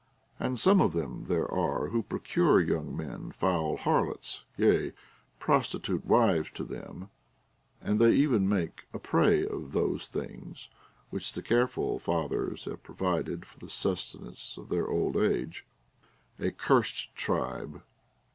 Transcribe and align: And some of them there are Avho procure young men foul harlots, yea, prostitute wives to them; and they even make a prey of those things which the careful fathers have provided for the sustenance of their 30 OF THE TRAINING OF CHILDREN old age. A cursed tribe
And 0.39 0.57
some 0.57 0.81
of 0.81 0.93
them 0.93 1.25
there 1.25 1.45
are 1.51 1.87
Avho 1.87 2.09
procure 2.09 2.59
young 2.59 2.97
men 2.97 3.31
foul 3.31 3.77
harlots, 3.77 4.45
yea, 4.57 4.93
prostitute 5.37 6.03
wives 6.05 6.49
to 6.55 6.63
them; 6.63 7.11
and 7.81 7.99
they 7.99 8.13
even 8.13 8.49
make 8.49 8.85
a 8.93 8.97
prey 8.97 9.45
of 9.45 9.73
those 9.73 10.07
things 10.07 10.69
which 11.11 11.33
the 11.33 11.43
careful 11.43 11.99
fathers 11.99 12.65
have 12.65 12.81
provided 12.81 13.45
for 13.45 13.59
the 13.59 13.69
sustenance 13.69 14.57
of 14.57 14.69
their 14.69 14.87
30 14.87 14.91
OF 14.91 15.05
THE 15.05 15.11
TRAINING 15.11 15.11
OF 15.11 15.13
CHILDREN 15.13 15.35
old 15.35 15.43
age. 15.45 15.65
A 16.39 16.51
cursed 16.51 17.15
tribe 17.15 17.83